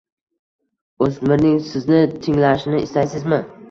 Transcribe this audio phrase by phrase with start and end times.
[1.09, 3.47] O‘smirning sizni tinglashini istaysizmi?